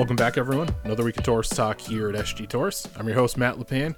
Welcome 0.00 0.16
back, 0.16 0.38
everyone. 0.38 0.74
Another 0.82 1.04
week 1.04 1.18
of 1.18 1.24
Torrice 1.24 1.54
Talk 1.54 1.78
here 1.78 2.08
at 2.08 2.14
SG 2.14 2.48
Torrice. 2.48 2.88
I'm 2.98 3.06
your 3.06 3.16
host, 3.16 3.36
Matt 3.36 3.56
Lepan. 3.56 3.94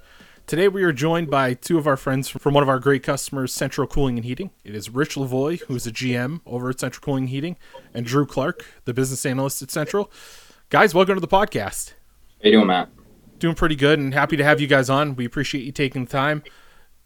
Today, 0.48 0.67
we 0.67 0.82
are 0.82 0.92
joined 0.92 1.30
by 1.30 1.54
two 1.54 1.78
of 1.78 1.87
our 1.87 1.96
friends 1.96 2.28
from 2.28 2.54
one 2.54 2.64
of 2.64 2.69
our 2.69 2.80
great 2.80 3.04
customers, 3.04 3.54
Central 3.54 3.87
Cooling 3.87 4.19
and 4.19 4.24
Heating. 4.24 4.51
It 4.65 4.74
is 4.74 4.90
Rich 4.90 5.15
Lavoie, 5.15 5.60
who's 5.60 5.87
a 5.87 5.92
GM 5.92 6.40
over 6.44 6.71
at 6.71 6.80
Central 6.80 7.01
Cooling 7.03 7.22
and 7.22 7.30
Heating, 7.30 7.56
and 7.94 8.04
Drew 8.04 8.26
Clark, 8.26 8.67
the 8.85 8.92
business 8.92 9.24
analyst 9.24 9.62
at 9.62 9.71
Central. 9.71 10.10
Guys, 10.71 10.92
welcome 10.92 11.15
to 11.15 11.21
the 11.21 11.28
podcast. 11.28 11.92
How 12.42 12.48
you 12.48 12.50
doing, 12.50 12.66
Matt? 12.66 12.88
Doing 13.38 13.54
pretty 13.54 13.76
good, 13.76 14.00
and 14.00 14.12
happy 14.12 14.37
to 14.37 14.42
have 14.42 14.60
you 14.60 14.66
guys 14.66 14.90
on. 14.90 15.14
We 15.14 15.24
appreciate 15.24 15.62
you 15.62 15.71
taking 15.71 16.06
the 16.06 16.10
time. 16.10 16.42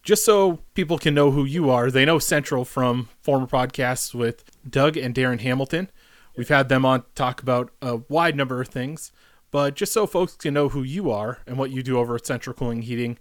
Just 0.05 0.25
so 0.25 0.61
people 0.73 0.97
can 0.97 1.13
know 1.13 1.33
who 1.33 1.45
you 1.45 1.69
are, 1.69 1.91
they 1.91 2.07
know 2.07 2.19
Central 2.19 2.65
from 2.65 3.11
former 3.21 3.47
podcasts 3.47 4.15
with 4.15 4.43
Doug 4.67 4.97
and 4.97 5.15
Darren 5.15 5.41
Hamilton. 5.41 5.91
We've 6.37 6.49
had 6.49 6.69
them 6.69 6.85
on 6.85 7.05
talk 7.15 7.41
about 7.41 7.71
a 7.81 7.97
wide 8.09 8.37
number 8.37 8.61
of 8.61 8.69
things, 8.69 9.11
but 9.51 9.75
just 9.75 9.93
so 9.93 10.07
folks 10.07 10.37
can 10.37 10.53
know 10.53 10.69
who 10.69 10.83
you 10.83 11.11
are 11.11 11.39
and 11.47 11.57
what 11.57 11.71
you 11.71 11.83
do 11.83 11.99
over 11.99 12.15
at 12.15 12.27
Central 12.27 12.55
Cooling 12.55 12.83
Heating, 12.83 13.19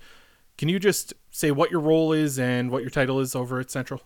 can 0.58 0.68
you 0.68 0.80
just 0.80 1.14
say 1.32 1.52
what 1.52 1.72
your 1.72 1.80
role 1.80 2.12
is 2.12 2.38
and 2.38 2.70
what 2.70 2.82
your 2.82 2.90
title 2.90 3.22
is 3.22 3.34
over 3.34 3.60
at 3.60 3.72
Central? 3.72 4.02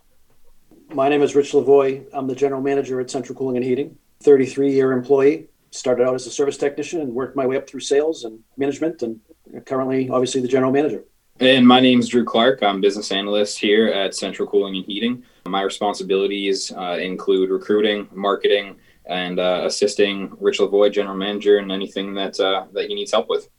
My 0.94 1.09
name 1.09 1.23
is 1.23 1.36
Rich 1.36 1.53
Lavoie. 1.53 2.05
I'm 2.14 2.27
the 2.27 2.36
general 2.36 2.62
manager 2.62 3.00
at 3.00 3.09
Central 3.09 3.38
Cooling 3.38 3.58
and 3.58 3.66
Heating, 3.66 3.98
33 4.22 4.72
year 4.73 4.91
employee. 4.91 5.48
Started 5.72 6.08
out 6.08 6.16
as 6.16 6.26
a 6.26 6.31
service 6.31 6.58
technician 6.58 7.02
and 7.02 7.14
worked 7.14 7.36
my 7.36 7.45
way 7.45 7.55
up 7.55 7.67
through 7.67 7.81
sales 7.81 8.23
and 8.23 8.39
management, 8.58 9.03
and 9.03 9.20
currently, 9.66 10.09
obviously, 10.09 10.41
the 10.41 10.48
general 10.48 10.72
manager. 10.72 11.03
And 11.39 11.66
my 11.67 11.80
name 11.80 12.00
is 12.00 12.09
Drew 12.09 12.26
Clark. 12.26 12.62
I'm 12.64 12.81
business 12.81 13.12
analyst 13.12 13.59
here 13.59 13.88
at 13.88 14.14
Central 14.14 14.48
Cooling 14.48 14.76
and 14.76 14.86
Heating. 14.86 15.23
My 15.45 15.62
responsibilities 15.62 16.72
uh, 16.72 16.98
include 17.00 17.50
recruiting, 17.50 18.09
marketing, 18.12 18.76
and 19.09 19.40
uh, 19.40 19.63
assisting 19.66 20.31
Rich 20.40 20.59
Lavoie, 20.59 20.92
general 20.94 21.17
manager, 21.17 21.58
in 21.58 21.72
anything 21.72 22.14
that 22.14 22.39
uh, 22.39 22.67
that 22.73 22.88
he 22.88 22.95
needs 22.95 23.11
help 23.11 23.28
with. 23.28 23.50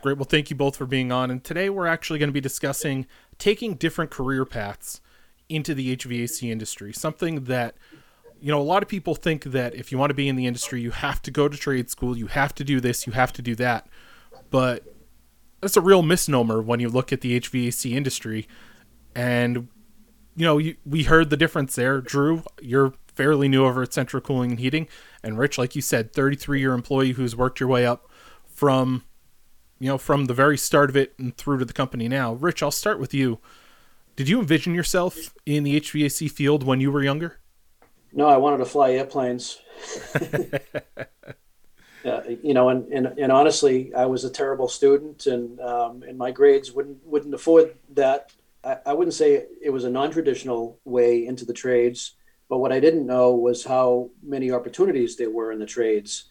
Great. 0.00 0.16
Well, 0.16 0.24
thank 0.24 0.50
you 0.50 0.56
both 0.56 0.76
for 0.76 0.86
being 0.86 1.12
on. 1.12 1.30
And 1.30 1.44
today 1.44 1.70
we're 1.70 1.86
actually 1.86 2.18
going 2.18 2.30
to 2.30 2.32
be 2.34 2.40
discussing 2.40 3.06
taking 3.38 3.74
different 3.74 4.10
career 4.10 4.44
paths 4.44 5.00
into 5.48 5.74
the 5.74 5.94
HVAC 5.96 6.50
industry. 6.50 6.92
Something 6.92 7.44
that 7.44 7.76
you 8.40 8.50
know 8.50 8.60
a 8.60 8.64
lot 8.64 8.82
of 8.82 8.88
people 8.88 9.14
think 9.14 9.44
that 9.44 9.74
if 9.74 9.92
you 9.92 9.98
want 9.98 10.10
to 10.10 10.14
be 10.14 10.26
in 10.26 10.36
the 10.36 10.46
industry, 10.46 10.80
you 10.80 10.90
have 10.90 11.20
to 11.22 11.30
go 11.30 11.48
to 11.48 11.56
trade 11.56 11.90
school, 11.90 12.16
you 12.16 12.26
have 12.26 12.54
to 12.54 12.64
do 12.64 12.80
this, 12.80 13.06
you 13.06 13.12
have 13.12 13.32
to 13.34 13.42
do 13.42 13.54
that. 13.56 13.86
But 14.50 14.84
that's 15.60 15.76
a 15.76 15.82
real 15.82 16.02
misnomer 16.02 16.62
when 16.62 16.80
you 16.80 16.88
look 16.88 17.12
at 17.12 17.20
the 17.20 17.38
HVAC 17.38 17.92
industry. 17.92 18.48
And 19.14 19.68
you 20.34 20.46
know, 20.46 20.56
you, 20.56 20.76
we 20.86 21.02
heard 21.02 21.28
the 21.28 21.36
difference 21.36 21.74
there. 21.74 22.00
Drew, 22.00 22.42
you're 22.60 22.94
fairly 23.14 23.48
new 23.48 23.64
over 23.64 23.82
at 23.82 23.92
Central 23.92 24.20
Cooling 24.20 24.52
and 24.52 24.60
Heating, 24.60 24.88
and 25.22 25.38
Rich, 25.38 25.58
like 25.58 25.76
you 25.76 25.82
said, 25.82 26.12
33 26.12 26.60
year 26.60 26.72
employee 26.72 27.12
who's 27.12 27.36
worked 27.36 27.60
your 27.60 27.68
way 27.68 27.86
up 27.86 28.10
from, 28.46 29.04
you 29.78 29.88
know, 29.88 29.98
from 29.98 30.26
the 30.26 30.34
very 30.34 30.58
start 30.58 30.90
of 30.90 30.96
it 30.96 31.14
and 31.18 31.36
through 31.36 31.58
to 31.58 31.64
the 31.64 31.72
company 31.72 32.08
now. 32.08 32.34
Rich, 32.34 32.62
I'll 32.62 32.70
start 32.70 32.98
with 32.98 33.14
you. 33.14 33.38
Did 34.14 34.28
you 34.28 34.40
envision 34.40 34.74
yourself 34.74 35.34
in 35.46 35.64
the 35.64 35.80
HVAC 35.80 36.30
field 36.30 36.64
when 36.64 36.80
you 36.80 36.92
were 36.92 37.02
younger? 37.02 37.38
No, 38.12 38.28
I 38.28 38.36
wanted 38.36 38.58
to 38.58 38.66
fly 38.66 38.92
airplanes. 38.92 39.58
uh, 42.04 42.20
you 42.42 42.52
know, 42.52 42.68
and, 42.68 42.86
and, 42.92 43.06
and 43.18 43.32
honestly, 43.32 43.94
I 43.94 44.04
was 44.06 44.24
a 44.24 44.30
terrible 44.30 44.68
student, 44.68 45.26
and 45.26 45.58
um, 45.60 46.02
and 46.02 46.18
my 46.18 46.30
grades 46.30 46.72
wouldn't 46.72 47.04
wouldn't 47.06 47.34
afford 47.34 47.74
that. 47.94 48.32
I, 48.62 48.78
I 48.86 48.92
wouldn't 48.92 49.14
say 49.14 49.46
it 49.62 49.70
was 49.70 49.84
a 49.84 49.90
non-traditional 49.90 50.78
way 50.84 51.26
into 51.26 51.46
the 51.46 51.54
trades, 51.54 52.12
but 52.52 52.58
what 52.58 52.70
I 52.70 52.80
didn't 52.80 53.06
know 53.06 53.32
was 53.34 53.64
how 53.64 54.10
many 54.22 54.50
opportunities 54.50 55.16
there 55.16 55.30
were 55.30 55.52
in 55.52 55.58
the 55.58 55.64
trades. 55.64 56.24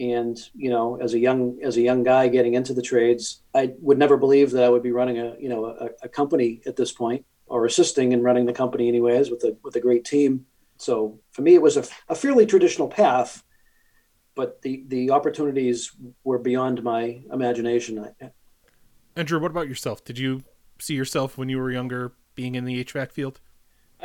And 0.00 0.36
you 0.56 0.70
know, 0.70 0.98
as 1.00 1.14
a 1.14 1.20
young 1.20 1.60
as 1.62 1.76
a 1.76 1.80
young 1.80 2.02
guy 2.02 2.26
getting 2.26 2.54
into 2.54 2.74
the 2.74 2.82
trades, 2.82 3.42
I 3.54 3.74
would 3.78 3.96
never 3.96 4.16
believe 4.16 4.50
that 4.50 4.64
I 4.64 4.68
would 4.68 4.82
be 4.82 4.90
running 4.90 5.20
a 5.20 5.36
you 5.38 5.48
know 5.48 5.66
a, 5.66 5.90
a 6.02 6.08
company 6.08 6.62
at 6.66 6.74
this 6.74 6.90
point, 6.90 7.24
or 7.46 7.64
assisting 7.64 8.10
in 8.10 8.24
running 8.24 8.44
the 8.44 8.52
company 8.52 8.88
anyways 8.88 9.30
with 9.30 9.44
a 9.44 9.56
with 9.62 9.76
a 9.76 9.80
great 9.80 10.04
team. 10.04 10.46
So 10.78 11.20
for 11.30 11.42
me, 11.42 11.54
it 11.54 11.62
was 11.62 11.76
a, 11.76 11.84
a 12.08 12.16
fairly 12.16 12.44
traditional 12.44 12.88
path, 12.88 13.44
but 14.34 14.62
the 14.62 14.82
the 14.88 15.12
opportunities 15.12 15.92
were 16.24 16.40
beyond 16.40 16.82
my 16.82 17.22
imagination. 17.32 18.04
Andrew, 19.14 19.38
what 19.38 19.52
about 19.52 19.68
yourself? 19.68 20.04
Did 20.04 20.18
you 20.18 20.42
see 20.80 20.94
yourself 20.94 21.38
when 21.38 21.48
you 21.48 21.58
were 21.58 21.70
younger 21.70 22.14
being 22.34 22.56
in 22.56 22.64
the 22.64 22.82
HVAC 22.84 23.12
field? 23.12 23.40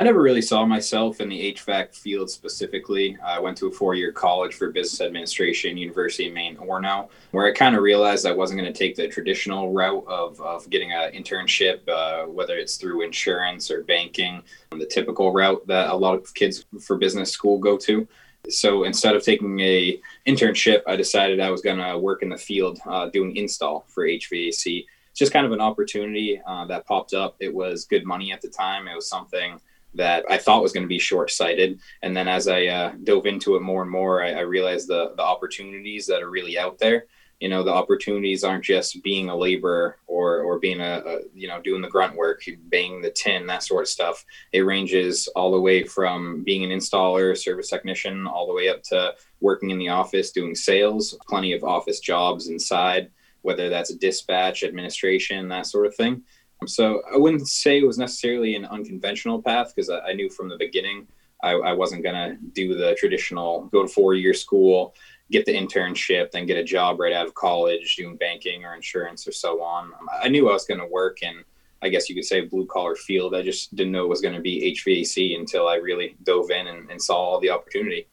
I 0.00 0.04
never 0.04 0.22
really 0.22 0.42
saw 0.42 0.64
myself 0.64 1.20
in 1.20 1.28
the 1.28 1.54
HVAC 1.54 1.92
field 1.92 2.30
specifically. 2.30 3.18
I 3.24 3.40
went 3.40 3.56
to 3.56 3.66
a 3.66 3.70
four 3.72 3.96
year 3.96 4.12
college 4.12 4.54
for 4.54 4.70
business 4.70 5.00
administration, 5.00 5.76
University 5.76 6.28
of 6.28 6.34
Maine, 6.34 6.56
Orono, 6.56 7.08
where 7.32 7.46
I 7.46 7.52
kind 7.52 7.74
of 7.74 7.82
realized 7.82 8.24
I 8.24 8.30
wasn't 8.30 8.60
going 8.60 8.72
to 8.72 8.78
take 8.78 8.94
the 8.94 9.08
traditional 9.08 9.72
route 9.72 10.04
of, 10.06 10.40
of 10.40 10.70
getting 10.70 10.92
an 10.92 11.12
internship, 11.14 11.80
uh, 11.88 12.26
whether 12.26 12.56
it's 12.56 12.76
through 12.76 13.02
insurance 13.02 13.72
or 13.72 13.82
banking, 13.82 14.44
the 14.70 14.86
typical 14.86 15.32
route 15.32 15.66
that 15.66 15.90
a 15.90 15.96
lot 15.96 16.14
of 16.14 16.32
kids 16.32 16.64
for 16.80 16.96
business 16.96 17.32
school 17.32 17.58
go 17.58 17.76
to. 17.78 18.06
So 18.48 18.84
instead 18.84 19.16
of 19.16 19.24
taking 19.24 19.58
a 19.58 20.00
internship, 20.28 20.82
I 20.86 20.94
decided 20.94 21.40
I 21.40 21.50
was 21.50 21.60
going 21.60 21.78
to 21.78 21.98
work 21.98 22.22
in 22.22 22.28
the 22.28 22.38
field 22.38 22.78
uh, 22.86 23.08
doing 23.08 23.34
install 23.34 23.84
for 23.88 24.06
HVAC. 24.06 24.86
It's 25.10 25.18
just 25.18 25.32
kind 25.32 25.44
of 25.44 25.50
an 25.50 25.60
opportunity 25.60 26.40
uh, 26.46 26.66
that 26.66 26.86
popped 26.86 27.14
up. 27.14 27.34
It 27.40 27.52
was 27.52 27.84
good 27.84 28.06
money 28.06 28.30
at 28.30 28.40
the 28.40 28.48
time. 28.48 28.86
It 28.86 28.94
was 28.94 29.08
something 29.08 29.60
that 29.98 30.24
I 30.30 30.38
thought 30.38 30.62
was 30.62 30.72
going 30.72 30.84
to 30.84 30.88
be 30.88 30.98
short 30.98 31.30
sighted. 31.30 31.80
And 32.02 32.16
then 32.16 32.28
as 32.28 32.46
I 32.48 32.66
uh, 32.66 32.92
dove 33.02 33.26
into 33.26 33.56
it 33.56 33.62
more 33.62 33.82
and 33.82 33.90
more, 33.90 34.22
I, 34.22 34.30
I, 34.30 34.40
realized 34.40 34.86
the, 34.86 35.12
the 35.16 35.22
opportunities 35.22 36.06
that 36.06 36.22
are 36.22 36.30
really 36.30 36.56
out 36.56 36.78
there. 36.78 37.06
You 37.40 37.48
know, 37.48 37.64
the 37.64 37.74
opportunities 37.74 38.44
aren't 38.44 38.64
just 38.64 39.02
being 39.02 39.28
a 39.28 39.36
laborer 39.36 39.98
or, 40.06 40.40
or 40.40 40.60
being 40.60 40.80
a, 40.80 41.02
a, 41.04 41.18
you 41.34 41.48
know, 41.48 41.60
doing 41.60 41.82
the 41.82 41.88
grunt 41.88 42.16
work, 42.16 42.42
banging 42.70 43.02
the 43.02 43.10
tin, 43.10 43.46
that 43.48 43.64
sort 43.64 43.82
of 43.82 43.88
stuff. 43.88 44.24
It 44.52 44.60
ranges 44.60 45.28
all 45.34 45.50
the 45.50 45.60
way 45.60 45.82
from 45.84 46.44
being 46.44 46.64
an 46.64 46.76
installer, 46.76 47.36
service 47.36 47.68
technician, 47.68 48.26
all 48.26 48.46
the 48.46 48.54
way 48.54 48.68
up 48.68 48.82
to 48.84 49.14
working 49.40 49.70
in 49.70 49.78
the 49.78 49.88
office, 49.88 50.30
doing 50.30 50.54
sales, 50.54 51.16
plenty 51.28 51.52
of 51.52 51.64
office 51.64 51.98
jobs 52.00 52.48
inside, 52.48 53.10
whether 53.42 53.68
that's 53.68 53.94
dispatch, 53.94 54.62
administration, 54.62 55.48
that 55.48 55.66
sort 55.66 55.86
of 55.86 55.94
thing. 55.94 56.22
So 56.66 57.02
I 57.12 57.16
wouldn't 57.16 57.48
say 57.48 57.78
it 57.78 57.86
was 57.86 57.98
necessarily 57.98 58.54
an 58.56 58.64
unconventional 58.64 59.40
path 59.40 59.72
because 59.74 59.90
I, 59.90 60.00
I, 60.00 60.12
knew 60.12 60.28
from 60.28 60.48
the 60.48 60.56
beginning 60.56 61.06
I, 61.42 61.52
I 61.52 61.72
wasn't 61.72 62.02
going 62.02 62.14
to 62.14 62.36
do 62.52 62.74
the 62.74 62.96
traditional 62.98 63.66
go 63.66 63.82
to 63.82 63.88
four 63.88 64.14
year 64.14 64.34
school, 64.34 64.94
get 65.30 65.46
the 65.46 65.54
internship, 65.54 66.30
then 66.30 66.46
get 66.46 66.56
a 66.56 66.64
job 66.64 66.98
right 66.98 67.12
out 67.12 67.26
of 67.26 67.34
college 67.34 67.96
doing 67.96 68.16
banking 68.16 68.64
or 68.64 68.74
insurance 68.74 69.26
or 69.28 69.32
so 69.32 69.62
on. 69.62 69.86
Um, 69.86 70.08
I 70.20 70.28
knew 70.28 70.48
I 70.48 70.52
was 70.52 70.64
going 70.64 70.80
to 70.80 70.86
work 70.86 71.22
in, 71.22 71.44
I 71.82 71.88
guess 71.90 72.08
you 72.08 72.14
could 72.14 72.24
say, 72.24 72.40
blue 72.40 72.66
collar 72.66 72.96
field. 72.96 73.34
I 73.34 73.42
just 73.42 73.74
didn't 73.76 73.92
know 73.92 74.04
it 74.04 74.08
was 74.08 74.20
going 74.20 74.34
to 74.34 74.40
be 74.40 74.74
HVAC 74.76 75.38
until 75.38 75.68
I 75.68 75.76
really 75.76 76.16
dove 76.24 76.50
in 76.50 76.66
and, 76.66 76.90
and 76.90 77.00
saw 77.00 77.16
all 77.16 77.40
the 77.40 77.50
opportunity. 77.50 78.08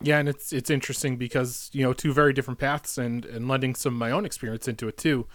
Yeah, 0.00 0.18
and 0.18 0.28
it's 0.28 0.52
it's 0.52 0.70
interesting 0.70 1.16
because 1.16 1.70
you 1.72 1.82
know 1.82 1.92
two 1.92 2.12
very 2.12 2.32
different 2.32 2.60
paths 2.60 2.98
and 2.98 3.24
and 3.24 3.48
lending 3.48 3.74
some 3.74 3.94
of 3.94 3.98
my 3.98 4.12
own 4.12 4.24
experience 4.24 4.68
into 4.68 4.86
it 4.86 4.96
too. 4.96 5.26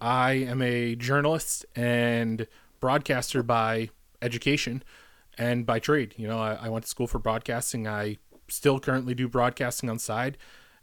I 0.00 0.32
am 0.32 0.62
a 0.62 0.94
journalist 0.94 1.66
and 1.74 2.46
broadcaster 2.80 3.42
by 3.42 3.90
education 4.22 4.82
and 5.36 5.66
by 5.66 5.78
trade. 5.78 6.14
You 6.16 6.28
know, 6.28 6.38
I, 6.38 6.54
I, 6.54 6.68
went 6.68 6.84
to 6.84 6.90
school 6.90 7.06
for 7.06 7.18
broadcasting. 7.18 7.86
I 7.86 8.18
still 8.48 8.80
currently 8.80 9.14
do 9.14 9.28
broadcasting 9.28 9.88
on 9.88 9.98
side, 9.98 10.36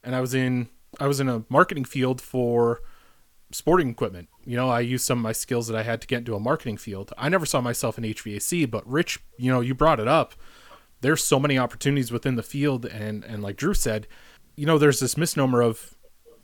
and 0.03 0.15
I 0.15 0.21
was 0.21 0.33
in 0.33 0.69
I 0.99 1.07
was 1.07 1.19
in 1.19 1.29
a 1.29 1.43
marketing 1.49 1.85
field 1.85 2.21
for 2.21 2.81
sporting 3.51 3.89
equipment. 3.89 4.29
You 4.45 4.55
know, 4.55 4.69
I 4.69 4.79
used 4.79 5.05
some 5.05 5.19
of 5.19 5.23
my 5.23 5.33
skills 5.33 5.67
that 5.67 5.77
I 5.77 5.83
had 5.83 6.01
to 6.01 6.07
get 6.07 6.19
into 6.19 6.35
a 6.35 6.39
marketing 6.39 6.77
field. 6.77 7.13
I 7.17 7.29
never 7.29 7.45
saw 7.45 7.61
myself 7.61 7.97
in 7.97 8.03
HVAC, 8.03 8.69
but 8.69 8.87
Rich, 8.89 9.19
you 9.37 9.51
know, 9.51 9.61
you 9.61 9.75
brought 9.75 9.99
it 9.99 10.07
up. 10.07 10.35
There's 11.01 11.23
so 11.23 11.39
many 11.39 11.57
opportunities 11.57 12.11
within 12.11 12.35
the 12.35 12.43
field, 12.43 12.85
and 12.85 13.23
and 13.23 13.43
like 13.43 13.57
Drew 13.57 13.73
said, 13.73 14.07
you 14.55 14.65
know, 14.65 14.77
there's 14.77 14.99
this 14.99 15.17
misnomer 15.17 15.61
of 15.61 15.95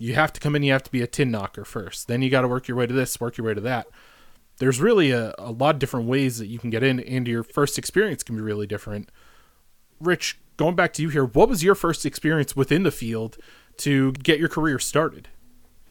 you 0.01 0.15
have 0.15 0.33
to 0.33 0.39
come 0.39 0.55
in, 0.55 0.63
you 0.63 0.71
have 0.71 0.81
to 0.83 0.91
be 0.91 1.03
a 1.03 1.07
tin 1.07 1.29
knocker 1.29 1.63
first. 1.63 2.07
Then 2.07 2.23
you 2.23 2.31
got 2.31 2.41
to 2.41 2.47
work 2.47 2.67
your 2.67 2.75
way 2.75 2.87
to 2.87 2.93
this, 2.93 3.19
work 3.19 3.37
your 3.37 3.45
way 3.45 3.53
to 3.53 3.61
that. 3.61 3.85
There's 4.57 4.81
really 4.81 5.11
a, 5.11 5.35
a 5.37 5.51
lot 5.51 5.75
of 5.75 5.79
different 5.79 6.07
ways 6.07 6.39
that 6.39 6.47
you 6.47 6.57
can 6.57 6.71
get 6.71 6.81
in, 6.81 6.99
and 6.99 7.27
your 7.27 7.43
first 7.43 7.77
experience 7.77 8.23
can 8.23 8.35
be 8.35 8.41
really 8.41 8.65
different. 8.65 9.09
Rich, 9.99 10.39
going 10.57 10.75
back 10.75 10.93
to 10.93 11.03
you 11.03 11.09
here, 11.09 11.25
what 11.25 11.49
was 11.49 11.63
your 11.63 11.75
first 11.75 12.03
experience 12.03 12.55
within 12.55 12.81
the 12.81 12.89
field 12.89 13.37
to 13.77 14.11
get 14.13 14.39
your 14.39 14.49
career 14.49 14.79
started? 14.79 15.27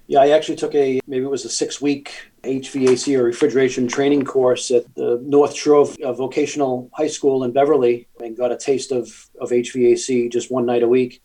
Yeah, 0.09 0.23
I 0.23 0.31
actually 0.31 0.57
took 0.57 0.75
a 0.75 1.01
maybe 1.07 1.25
it 1.25 1.31
was 1.31 1.45
a 1.45 1.49
six 1.49 1.81
week 1.81 2.33
HVAC 2.43 3.17
or 3.17 3.23
refrigeration 3.23 3.87
training 3.87 4.25
course 4.25 4.73
at 4.73 4.93
the 4.97 5.21
North 5.23 5.55
Shore 5.55 5.87
Vocational 5.87 6.91
High 6.95 7.07
School 7.07 7.45
in 7.45 7.53
Beverly 7.53 8.09
and 8.19 8.37
got 8.37 8.51
a 8.51 8.57
taste 8.57 8.91
of, 8.91 9.31
of 9.41 9.51
HVAC 9.51 10.33
just 10.33 10.51
one 10.51 10.67
night 10.67 10.83
a 10.83 10.89
week 10.89 11.23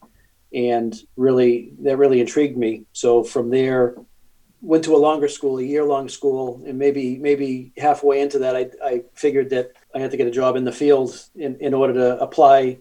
and 0.53 0.95
really 1.17 1.73
that 1.79 1.97
really 1.97 2.21
intrigued 2.21 2.57
me. 2.57 2.85
So 2.93 3.23
from 3.23 3.49
there, 3.49 3.95
went 4.61 4.83
to 4.83 4.95
a 4.95 4.97
longer 4.97 5.27
school, 5.27 5.59
a 5.59 5.63
year 5.63 5.83
long 5.83 6.09
school, 6.09 6.61
and 6.65 6.77
maybe 6.77 7.17
maybe 7.17 7.71
halfway 7.77 8.21
into 8.21 8.39
that, 8.39 8.55
I, 8.55 8.69
I 8.83 9.03
figured 9.13 9.49
that 9.51 9.73
I 9.93 9.99
had 9.99 10.11
to 10.11 10.17
get 10.17 10.27
a 10.27 10.31
job 10.31 10.55
in 10.55 10.63
the 10.63 10.71
field 10.71 11.27
in, 11.35 11.55
in 11.59 11.73
order 11.73 11.93
to 11.93 12.19
apply 12.19 12.79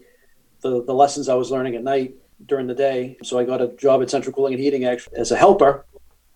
the, 0.61 0.83
the 0.83 0.93
lessons 0.93 1.29
I 1.29 1.35
was 1.35 1.51
learning 1.51 1.75
at 1.75 1.83
night 1.83 2.15
during 2.47 2.67
the 2.67 2.73
day. 2.73 3.17
So 3.23 3.37
I 3.37 3.43
got 3.43 3.61
a 3.61 3.67
job 3.75 4.01
at 4.01 4.09
Central 4.09 4.33
Cooling 4.33 4.53
and 4.53 4.63
Heating 4.63 4.85
actually 4.85 5.17
as 5.17 5.31
a 5.31 5.37
helper, 5.37 5.85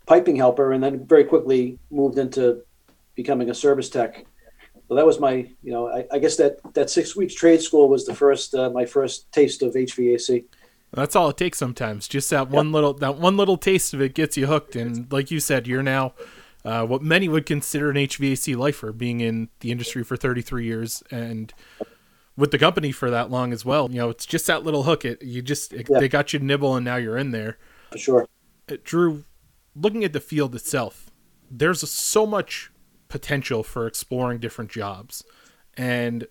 piping 0.05 0.35
helper, 0.35 0.71
and 0.71 0.83
then 0.83 1.05
very 1.05 1.23
quickly 1.23 1.79
moved 1.89 2.17
into 2.17 2.63
becoming 3.15 3.49
a 3.49 3.55
service 3.55 3.89
tech. 3.89 4.25
So 4.87 4.95
that 4.95 5.05
was 5.05 5.19
my, 5.19 5.47
you 5.61 5.71
know, 5.71 5.87
I, 5.87 6.05
I 6.11 6.19
guess 6.19 6.35
that 6.37 6.57
that 6.73 6.89
six 6.89 7.15
weeks 7.15 7.33
trade 7.33 7.61
school 7.61 7.89
was 7.89 8.05
the 8.05 8.15
first 8.15 8.55
uh, 8.55 8.69
my 8.69 8.85
first 8.85 9.31
taste 9.31 9.61
of 9.61 9.73
HVAC. 9.73 10.45
That's 10.91 11.15
all 11.15 11.29
it 11.29 11.37
takes 11.37 11.57
sometimes. 11.57 12.07
Just 12.07 12.29
that 12.31 12.49
one 12.49 12.71
little 12.71 12.93
that 12.95 13.17
one 13.17 13.37
little 13.37 13.57
taste 13.57 13.93
of 13.93 14.01
it 14.01 14.13
gets 14.15 14.37
you 14.37 14.47
hooked, 14.47 14.75
and 14.75 15.11
like 15.11 15.29
you 15.31 15.39
said, 15.39 15.67
you're 15.67 15.83
now 15.83 16.13
uh, 16.65 16.85
what 16.85 17.01
many 17.03 17.29
would 17.29 17.45
consider 17.45 17.89
an 17.89 17.95
HVAC 17.95 18.55
lifer, 18.57 18.91
being 18.91 19.21
in 19.21 19.49
the 19.59 19.71
industry 19.71 20.03
for 20.03 20.17
33 20.17 20.65
years 20.65 21.03
and 21.11 21.53
with 22.35 22.51
the 22.51 22.57
company 22.57 22.91
for 22.91 23.09
that 23.11 23.29
long 23.29 23.53
as 23.53 23.63
well. 23.63 23.89
You 23.91 23.97
know, 23.99 24.09
it's 24.09 24.25
just 24.25 24.47
that 24.47 24.63
little 24.63 24.83
hook. 24.83 25.05
It 25.05 25.21
you 25.21 25.41
just 25.41 25.73
it, 25.73 25.87
Yeah. 25.89 25.99
they 25.99 26.07
got 26.09 26.33
you 26.33 26.39
nibble, 26.39 26.75
and 26.75 26.83
now 26.85 26.95
you're 26.95 27.17
in 27.17 27.31
there. 27.31 27.57
For 27.91 27.97
sure. 27.97 28.27
Uh, 28.71 28.77
Drew, 28.83 29.25
looking 29.75 30.03
at 30.03 30.13
the 30.13 30.19
field 30.19 30.55
itself, 30.55 31.11
there's 31.51 31.87
so 31.89 32.25
much 32.25 32.71
potential 33.09 33.63
for 33.63 33.85
exploring 33.87 34.39
different 34.39 34.71
jobs, 34.71 35.23
and 35.77 36.27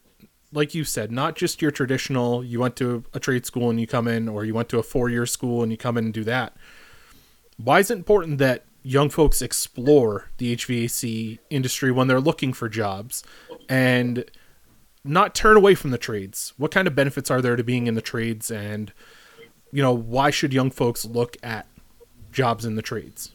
like 0.53 0.75
you 0.75 0.85
said, 0.85 1.13
not 1.13 1.37
just 1.37 1.61
your 1.61 1.71
traditional. 1.71 2.43
You 2.45 2.61
went 2.61 2.77
to 2.77 3.05
a 3.13 3.21
trade 3.21 3.47
school 3.47 3.71
and 3.71 3.81
you 3.81 3.87
come 3.87 4.09
in, 4.09 4.29
or 4.29 4.45
you 4.45 4.55
went 4.55 4.69
to 4.71 4.79
a 4.79 4.83
four-year 4.83 5.27
school 5.27 5.63
and 5.63 5.71
you 5.71 5.79
come 5.79 5.99
in 5.99 6.07
and 6.07 6.15
do 6.15 6.25
that. 6.25 6.57
Why 7.57 7.81
is 7.81 7.91
it 7.91 7.99
important 7.99 8.39
that 8.39 8.65
young 8.83 9.11
folks 9.11 9.43
explore 9.43 10.31
the 10.39 10.57
HVAC 10.57 11.39
industry 11.51 11.91
when 11.91 12.07
they're 12.07 12.21
looking 12.21 12.53
for 12.53 12.69
jobs, 12.69 13.23
and 13.69 14.25
not 15.05 15.35
turn 15.35 15.57
away 15.57 15.75
from 15.75 15.91
the 15.91 15.99
trades? 15.99 16.53
What 16.57 16.71
kind 16.71 16.87
of 16.89 16.95
benefits 16.95 17.31
are 17.31 17.43
there 17.43 17.57
to 17.57 17.65
being 17.65 17.87
in 17.87 17.95
the 17.95 18.01
trades, 18.01 18.51
and 18.51 18.93
you 19.73 19.83
know 19.83 19.93
why 19.93 20.31
should 20.31 20.53
young 20.53 20.71
folks 20.71 21.05
look 21.05 21.37
at 21.43 21.67
jobs 22.33 22.65
in 22.65 22.77
the 22.77 22.83
trades. 22.83 23.33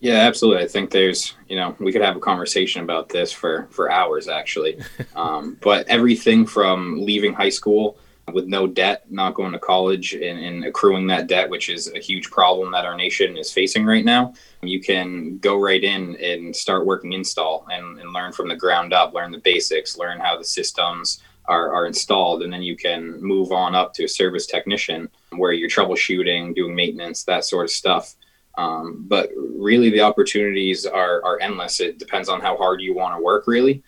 Yeah, 0.00 0.14
absolutely. 0.14 0.62
I 0.62 0.68
think 0.68 0.90
there's, 0.90 1.34
you 1.48 1.56
know, 1.56 1.74
we 1.80 1.92
could 1.92 2.02
have 2.02 2.16
a 2.16 2.20
conversation 2.20 2.82
about 2.82 3.08
this 3.08 3.32
for 3.32 3.66
for 3.70 3.90
hours 3.90 4.28
actually. 4.28 4.80
um, 5.16 5.58
but 5.60 5.88
everything 5.88 6.46
from 6.46 7.04
leaving 7.04 7.32
high 7.32 7.48
school 7.48 7.98
with 8.32 8.46
no 8.46 8.66
debt, 8.66 9.10
not 9.10 9.34
going 9.34 9.52
to 9.52 9.58
college, 9.58 10.14
and, 10.14 10.38
and 10.38 10.64
accruing 10.64 11.06
that 11.06 11.26
debt, 11.26 11.48
which 11.48 11.68
is 11.68 11.92
a 11.94 11.98
huge 11.98 12.30
problem 12.30 12.70
that 12.72 12.84
our 12.84 12.96
nation 12.96 13.36
is 13.36 13.52
facing 13.52 13.84
right 13.84 14.04
now. 14.04 14.34
You 14.62 14.80
can 14.80 15.38
go 15.38 15.58
right 15.58 15.82
in 15.82 16.16
and 16.16 16.54
start 16.54 16.86
working 16.86 17.12
install 17.12 17.66
and, 17.70 17.98
and 17.98 18.12
learn 18.12 18.32
from 18.32 18.48
the 18.48 18.56
ground 18.56 18.92
up, 18.92 19.14
learn 19.14 19.32
the 19.32 19.38
basics, 19.38 19.96
learn 19.96 20.20
how 20.20 20.36
the 20.36 20.44
systems 20.44 21.22
are, 21.46 21.72
are 21.72 21.86
installed, 21.86 22.42
and 22.42 22.52
then 22.52 22.62
you 22.62 22.76
can 22.76 23.20
move 23.22 23.52
on 23.52 23.74
up 23.74 23.94
to 23.94 24.04
a 24.04 24.08
service 24.08 24.46
technician 24.46 25.08
where 25.30 25.52
you're 25.52 25.68
troubleshooting, 25.68 26.54
doing 26.54 26.74
maintenance, 26.74 27.24
that 27.24 27.44
sort 27.44 27.64
of 27.64 27.70
stuff. 27.70 28.14
Um, 28.58 29.04
but 29.06 29.30
really, 29.36 29.88
the 29.88 30.00
opportunities 30.00 30.84
are, 30.84 31.24
are 31.24 31.38
endless. 31.40 31.78
It 31.78 31.98
depends 31.98 32.28
on 32.28 32.40
how 32.40 32.56
hard 32.56 32.80
you 32.80 32.92
want 32.92 33.16
to 33.16 33.22
work, 33.22 33.46
really. 33.46 33.84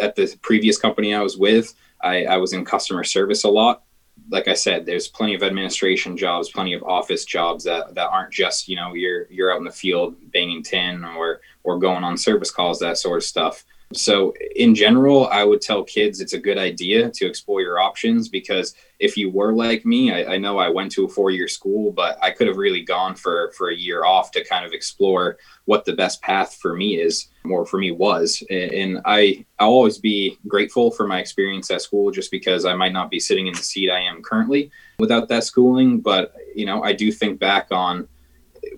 At 0.00 0.16
the 0.16 0.34
previous 0.40 0.78
company 0.78 1.14
I 1.14 1.20
was 1.20 1.36
with, 1.36 1.74
I, 2.02 2.24
I 2.24 2.38
was 2.38 2.54
in 2.54 2.64
customer 2.64 3.04
service 3.04 3.44
a 3.44 3.50
lot. 3.50 3.82
Like 4.30 4.48
I 4.48 4.54
said, 4.54 4.86
there's 4.86 5.08
plenty 5.08 5.34
of 5.34 5.42
administration 5.42 6.16
jobs, 6.16 6.50
plenty 6.50 6.72
of 6.72 6.82
office 6.84 7.26
jobs 7.26 7.64
that, 7.64 7.94
that 7.94 8.08
aren't 8.08 8.32
just, 8.32 8.66
you 8.66 8.76
know, 8.76 8.94
you're 8.94 9.26
you're 9.30 9.52
out 9.52 9.58
in 9.58 9.64
the 9.64 9.70
field 9.70 10.16
banging 10.32 10.62
tin 10.62 11.04
or 11.04 11.42
or 11.62 11.78
going 11.78 12.02
on 12.02 12.16
service 12.16 12.50
calls, 12.50 12.78
that 12.78 12.96
sort 12.96 13.18
of 13.18 13.24
stuff. 13.24 13.64
So, 13.92 14.34
in 14.56 14.74
general, 14.74 15.28
I 15.28 15.44
would 15.44 15.60
tell 15.60 15.84
kids 15.84 16.20
it's 16.20 16.32
a 16.32 16.38
good 16.38 16.58
idea 16.58 17.10
to 17.10 17.26
explore 17.26 17.60
your 17.60 17.78
options 17.78 18.28
because 18.28 18.74
if 18.98 19.16
you 19.16 19.30
were 19.30 19.52
like 19.52 19.84
me, 19.84 20.12
I, 20.12 20.34
I 20.34 20.38
know 20.38 20.58
I 20.58 20.68
went 20.68 20.90
to 20.92 21.04
a 21.04 21.08
four 21.08 21.30
year 21.30 21.48
school, 21.48 21.92
but 21.92 22.18
I 22.22 22.30
could 22.30 22.46
have 22.46 22.56
really 22.56 22.82
gone 22.82 23.14
for, 23.14 23.52
for 23.56 23.70
a 23.70 23.76
year 23.76 24.04
off 24.04 24.30
to 24.32 24.44
kind 24.44 24.64
of 24.64 24.72
explore 24.72 25.36
what 25.66 25.84
the 25.84 25.92
best 25.92 26.22
path 26.22 26.54
for 26.54 26.74
me 26.74 27.00
is, 27.00 27.28
or 27.44 27.66
for 27.66 27.78
me 27.78 27.90
was. 27.90 28.42
And, 28.50 29.00
I, 29.04 29.44
I'll 29.58 29.68
always 29.68 29.98
be 29.98 30.38
grateful 30.48 30.90
for 30.90 31.06
my 31.06 31.20
experience 31.20 31.70
at 31.70 31.82
school 31.82 32.10
just 32.10 32.30
because 32.30 32.64
I 32.64 32.74
might 32.74 32.92
not 32.92 33.10
be 33.10 33.20
sitting 33.20 33.46
in 33.46 33.54
the 33.54 33.62
seat 33.62 33.90
I 33.90 34.00
am 34.00 34.22
currently 34.22 34.70
without 34.98 35.28
that 35.28 35.44
schooling. 35.44 36.00
But, 36.00 36.34
you 36.54 36.66
know, 36.66 36.82
I 36.82 36.92
do 36.92 37.12
think 37.12 37.38
back 37.38 37.68
on 37.70 38.08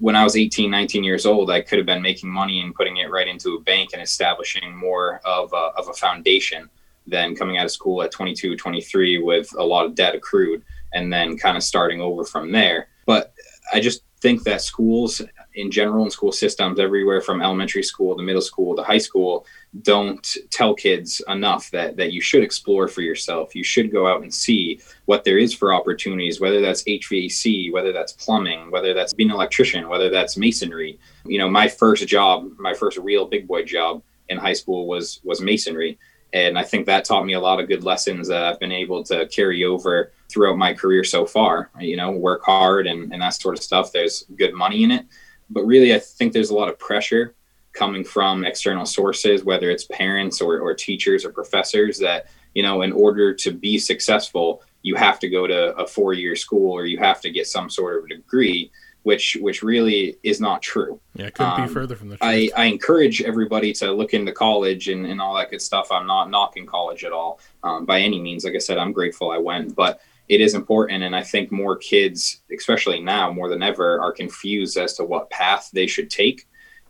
when 0.00 0.16
I 0.16 0.24
was 0.24 0.36
18, 0.36 0.70
19 0.70 1.04
years 1.04 1.26
old, 1.26 1.50
I 1.50 1.60
could 1.60 1.78
have 1.78 1.86
been 1.86 2.02
making 2.02 2.30
money 2.30 2.60
and 2.60 2.74
putting 2.74 2.98
it 2.98 3.10
right 3.10 3.28
into 3.28 3.54
a 3.54 3.60
bank 3.60 3.90
and 3.92 4.02
establishing 4.02 4.74
more 4.76 5.20
of 5.24 5.52
a, 5.52 5.72
of 5.78 5.88
a 5.88 5.92
foundation 5.92 6.68
than 7.06 7.36
coming 7.36 7.58
out 7.58 7.64
of 7.64 7.70
school 7.70 8.02
at 8.02 8.10
22, 8.10 8.56
23 8.56 9.22
with 9.22 9.48
a 9.58 9.62
lot 9.62 9.86
of 9.86 9.94
debt 9.94 10.14
accrued 10.14 10.62
and 10.92 11.12
then 11.12 11.36
kind 11.36 11.56
of 11.56 11.62
starting 11.62 12.00
over 12.00 12.24
from 12.24 12.50
there. 12.50 12.88
But 13.06 13.32
I 13.72 13.80
just 13.80 14.02
think 14.20 14.42
that 14.44 14.62
schools 14.62 15.22
in 15.56 15.70
general 15.70 16.04
in 16.04 16.10
school 16.10 16.32
systems 16.32 16.78
everywhere 16.78 17.20
from 17.20 17.42
elementary 17.42 17.82
school 17.82 18.16
to 18.16 18.22
middle 18.22 18.42
school 18.42 18.76
to 18.76 18.82
high 18.82 18.98
school 18.98 19.46
don't 19.82 20.36
tell 20.50 20.74
kids 20.74 21.22
enough 21.28 21.70
that 21.70 21.96
that 21.96 22.12
you 22.12 22.20
should 22.20 22.42
explore 22.42 22.88
for 22.88 23.02
yourself. 23.02 23.54
You 23.54 23.64
should 23.64 23.90
go 23.90 24.06
out 24.06 24.22
and 24.22 24.32
see 24.32 24.80
what 25.06 25.24
there 25.24 25.38
is 25.38 25.52
for 25.52 25.74
opportunities, 25.74 26.40
whether 26.40 26.60
that's 26.60 26.82
HVAC, 26.84 27.72
whether 27.72 27.92
that's 27.92 28.12
plumbing, 28.12 28.70
whether 28.70 28.94
that's 28.94 29.12
being 29.12 29.30
an 29.30 29.36
electrician, 29.36 29.88
whether 29.88 30.10
that's 30.10 30.36
masonry. 30.36 30.98
You 31.24 31.38
know, 31.38 31.48
my 31.48 31.68
first 31.68 32.06
job, 32.06 32.50
my 32.58 32.74
first 32.74 32.98
real 32.98 33.26
big 33.26 33.46
boy 33.46 33.64
job 33.64 34.02
in 34.28 34.38
high 34.38 34.54
school 34.54 34.86
was 34.86 35.20
was 35.24 35.40
masonry. 35.40 35.98
And 36.32 36.58
I 36.58 36.64
think 36.64 36.86
that 36.86 37.04
taught 37.04 37.24
me 37.24 37.34
a 37.34 37.40
lot 37.40 37.60
of 37.60 37.68
good 37.68 37.84
lessons 37.84 38.28
that 38.28 38.42
I've 38.42 38.60
been 38.60 38.72
able 38.72 39.02
to 39.04 39.26
carry 39.28 39.64
over 39.64 40.12
throughout 40.28 40.58
my 40.58 40.74
career 40.74 41.04
so 41.04 41.24
far. 41.24 41.70
You 41.78 41.96
know, 41.96 42.10
work 42.10 42.42
hard 42.44 42.86
and, 42.86 43.12
and 43.12 43.22
that 43.22 43.34
sort 43.34 43.56
of 43.56 43.62
stuff. 43.62 43.92
There's 43.92 44.24
good 44.36 44.52
money 44.52 44.84
in 44.84 44.90
it. 44.90 45.06
But 45.50 45.64
really, 45.64 45.94
I 45.94 45.98
think 45.98 46.32
there's 46.32 46.50
a 46.50 46.54
lot 46.54 46.68
of 46.68 46.78
pressure 46.78 47.34
coming 47.72 48.04
from 48.04 48.44
external 48.44 48.86
sources, 48.86 49.44
whether 49.44 49.70
it's 49.70 49.84
parents 49.84 50.40
or, 50.40 50.58
or 50.58 50.74
teachers 50.74 51.24
or 51.24 51.30
professors, 51.30 51.98
that, 51.98 52.26
you 52.54 52.62
know, 52.62 52.82
in 52.82 52.92
order 52.92 53.34
to 53.34 53.50
be 53.50 53.78
successful, 53.78 54.62
you 54.82 54.94
have 54.94 55.18
to 55.18 55.28
go 55.28 55.46
to 55.46 55.74
a 55.76 55.86
four 55.86 56.12
year 56.14 56.34
school 56.36 56.72
or 56.72 56.86
you 56.86 56.98
have 56.98 57.20
to 57.20 57.30
get 57.30 57.46
some 57.46 57.68
sort 57.68 58.02
of 58.02 58.08
degree, 58.08 58.70
which 59.02 59.36
which 59.40 59.62
really 59.62 60.16
is 60.22 60.40
not 60.40 60.62
true. 60.62 61.00
Yeah, 61.14 61.26
it 61.26 61.34
couldn't 61.34 61.60
Um, 61.60 61.66
be 61.66 61.72
further 61.72 61.96
from 61.96 62.08
the 62.08 62.18
I, 62.20 62.46
truth. 62.46 62.52
I 62.56 62.64
encourage 62.64 63.22
everybody 63.22 63.72
to 63.74 63.92
look 63.92 64.14
into 64.14 64.32
college 64.32 64.88
and, 64.88 65.06
and 65.06 65.20
all 65.20 65.34
that 65.36 65.50
good 65.50 65.62
stuff. 65.62 65.92
I'm 65.92 66.06
not 66.06 66.30
knocking 66.30 66.66
college 66.66 67.04
at 67.04 67.12
all 67.12 67.40
um, 67.62 67.84
by 67.84 68.00
any 68.00 68.20
means. 68.20 68.44
Like 68.44 68.54
I 68.54 68.58
said, 68.58 68.78
I'm 68.78 68.92
grateful 68.92 69.30
I 69.30 69.38
went, 69.38 69.76
but 69.76 70.00
it 70.28 70.40
is 70.40 70.54
important. 70.54 71.02
And 71.02 71.14
I 71.14 71.22
think 71.22 71.52
more 71.52 71.76
kids, 71.76 72.42
especially 72.56 73.00
now 73.00 73.32
more 73.32 73.48
than 73.48 73.62
ever, 73.62 74.00
are 74.00 74.12
confused 74.12 74.76
as 74.76 74.94
to 74.94 75.04
what 75.04 75.30
path 75.30 75.70
they 75.72 75.86
should 75.86 76.10
take. 76.10 76.46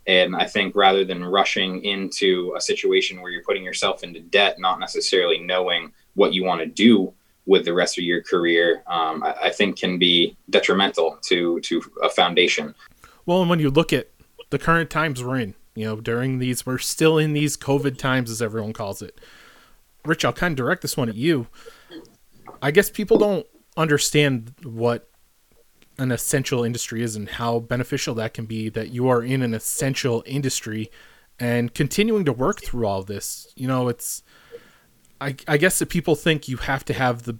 And 0.07 0.35
I 0.35 0.45
think 0.45 0.75
rather 0.75 1.03
than 1.03 1.23
rushing 1.23 1.83
into 1.83 2.53
a 2.55 2.61
situation 2.61 3.21
where 3.21 3.31
you're 3.31 3.43
putting 3.43 3.63
yourself 3.63 4.03
into 4.03 4.21
debt, 4.21 4.57
not 4.59 4.79
necessarily 4.79 5.39
knowing 5.39 5.91
what 6.15 6.33
you 6.33 6.45
want 6.45 6.61
to 6.61 6.65
do 6.65 7.13
with 7.45 7.65
the 7.65 7.73
rest 7.73 7.97
of 7.97 8.03
your 8.03 8.21
career, 8.23 8.83
um, 8.87 9.23
I, 9.23 9.33
I 9.43 9.49
think 9.49 9.77
can 9.77 9.97
be 9.97 10.37
detrimental 10.49 11.17
to 11.23 11.59
to 11.61 11.81
a 12.03 12.09
foundation. 12.09 12.73
Well, 13.25 13.41
and 13.41 13.49
when 13.49 13.59
you 13.59 13.69
look 13.69 13.91
at 13.91 14.09
the 14.49 14.57
current 14.57 14.89
times 14.89 15.21
we're 15.21 15.37
in, 15.39 15.55
you 15.75 15.85
know, 15.85 15.97
during 15.97 16.39
these, 16.39 16.65
we're 16.65 16.77
still 16.77 17.17
in 17.17 17.33
these 17.33 17.57
COVID 17.57 17.97
times, 17.97 18.31
as 18.31 18.41
everyone 18.41 18.73
calls 18.73 19.01
it. 19.01 19.19
Rich, 20.05 20.23
I'll 20.23 20.33
kind 20.33 20.53
of 20.53 20.57
direct 20.57 20.81
this 20.81 20.95
one 20.95 21.09
at 21.09 21.15
you. 21.15 21.47
I 22.61 22.71
guess 22.71 22.89
people 22.89 23.17
don't 23.17 23.45
understand 23.75 24.53
what 24.63 25.09
an 25.99 26.11
essential 26.11 26.63
industry 26.63 27.01
is 27.01 27.15
and 27.15 27.29
how 27.29 27.59
beneficial 27.59 28.13
that 28.15 28.33
can 28.33 28.45
be 28.45 28.69
that 28.69 28.89
you 28.89 29.07
are 29.07 29.23
in 29.23 29.41
an 29.41 29.53
essential 29.53 30.23
industry 30.25 30.91
and 31.39 31.73
continuing 31.73 32.25
to 32.25 32.33
work 32.33 32.61
through 32.61 32.85
all 32.85 33.03
this. 33.03 33.51
You 33.55 33.67
know, 33.67 33.87
it's, 33.87 34.23
I, 35.19 35.35
I 35.47 35.57
guess 35.57 35.79
that 35.79 35.89
people 35.89 36.15
think 36.15 36.47
you 36.47 36.57
have 36.57 36.85
to 36.85 36.93
have 36.93 37.23
the, 37.23 37.39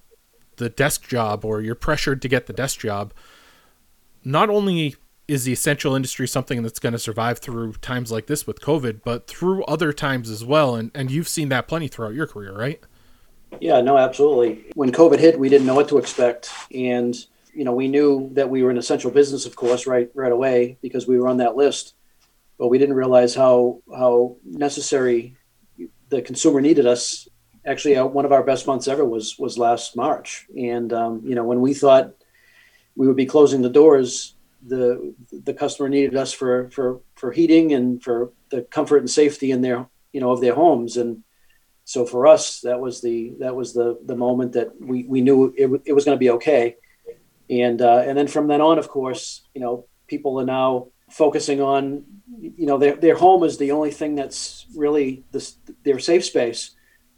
the 0.58 0.70
desk 0.70 1.08
job 1.08 1.46
or 1.46 1.62
you're 1.62 1.76
pressured 1.76 2.22
to 2.24 2.28
get 2.28 2.48
the 2.48 2.54
desk 2.54 2.80
job. 2.80 3.14
Not 4.24 4.50
only 4.50 4.96
is 5.28 5.44
the 5.44 5.52
essential 5.52 5.94
industry 5.94 6.28
something 6.28 6.64
that's 6.64 6.80
going 6.80 6.94
to 6.94 7.00
survive 7.00 7.40
through 7.40 7.74
times 7.74 8.12
like 8.12 8.28
this 8.28 8.48
with 8.48 8.62
COVID, 8.62 9.02
but 9.04 9.28
through 9.28 9.64
other 9.66 9.92
times 9.94 10.30
as 10.30 10.44
well. 10.44 10.76
And, 10.76 10.90
and 10.96 11.12
you've 11.12 11.28
seen 11.28 11.50
that 11.50 11.68
plenty 11.68 11.88
throughout 11.88 12.14
your 12.14 12.28
career, 12.28 12.58
right? 12.58 12.82
Yeah, 13.60 13.82
no, 13.82 13.98
absolutely. 13.98 14.66
When 14.75 14.92
COVID 14.92 15.20
hit, 15.20 15.39
we 15.39 15.50
didn't 15.50 15.68
know 15.68 15.75
what 15.75 15.89
to 15.89 15.98
expect, 15.98 16.51
and 16.74 17.16
you 17.54 17.63
know, 17.63 17.74
we 17.74 17.88
knew 17.88 18.30
that 18.34 18.50
we 18.50 18.62
were 18.62 18.70
an 18.70 18.77
essential 18.77 19.10
business, 19.10 19.46
of 19.46 19.56
course, 19.56 19.88
right 19.88 20.10
right 20.13 20.32
away 20.32 20.77
because 20.82 21.08
we 21.08 21.20
were 21.20 21.27
on 21.27 21.38
that 21.38 21.56
list. 21.56 21.96
But 22.60 22.68
we 22.68 22.77
didn't 22.77 22.96
realize 22.96 23.34
how 23.36 23.82
how 23.96 24.38
necessary 24.44 25.38
the 26.10 26.22
consumer 26.22 26.62
needed 26.62 26.86
us. 26.86 27.27
Actually, 27.66 27.98
uh, 27.98 28.06
one 28.06 28.25
of 28.25 28.32
our 28.32 28.44
best 28.44 28.68
months 28.68 28.88
ever 28.88 29.04
was 29.04 29.38
was 29.39 29.58
last 29.58 29.96
March, 29.96 30.46
and 30.56 30.94
um, 30.94 31.22
you 31.25 31.36
know, 31.36 31.44
when 31.44 31.62
we 31.62 31.74
thought 31.74 32.13
we 32.96 33.08
would 33.08 33.16
be 33.16 33.25
closing 33.25 33.62
the 33.62 33.70
doors, 33.70 34.36
the 34.66 35.13
the 35.32 35.54
customer 35.54 35.89
needed 35.89 36.16
us 36.16 36.34
for 36.34 36.70
for 36.70 37.01
for 37.16 37.32
heating 37.32 37.74
and 37.74 38.04
for 38.04 38.32
the 38.50 38.62
comfort 38.63 38.98
and 38.98 39.10
safety 39.10 39.51
in 39.51 39.62
their 39.62 39.88
you 40.13 40.22
know 40.22 40.32
of 40.32 40.42
their 40.42 40.56
homes 40.56 40.98
and 40.98 41.24
so 41.88 42.06
for 42.06 42.27
us 42.27 42.60
that 42.62 42.79
was 42.79 43.00
the 43.01 43.34
that 43.39 43.56
was 43.56 43.74
the 43.74 43.98
the 44.06 44.15
moment 44.15 44.51
that 44.51 44.70
we 44.79 45.06
we 45.06 45.22
knew 45.22 45.53
it, 45.58 45.70
it 45.86 45.94
was 45.94 46.03
going 46.03 46.15
to 46.15 46.20
be 46.20 46.32
okay 46.32 46.75
and 47.50 47.82
uh, 47.82 48.03
and 48.06 48.17
then 48.17 48.27
from 48.27 48.48
then 48.48 48.62
on, 48.62 48.77
of 48.77 48.89
course, 48.89 49.48
you 49.53 49.62
know, 49.62 49.86
people 50.08 50.39
are 50.39 50.46
now 50.46 50.88
focusing 51.10 51.62
on, 51.62 52.03
you 52.39 52.65
know, 52.65 52.77
their 52.77 52.96
their 52.96 53.15
home 53.15 53.44
is 53.44 53.58
the 53.58 53.72
only 53.72 53.91
thing 53.91 54.15
that's 54.15 54.65
really 54.75 55.24
this 55.32 55.58
their 55.84 56.00
safe 56.00 56.25
space. 56.25 56.72